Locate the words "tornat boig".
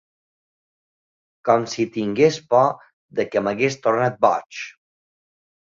3.87-4.67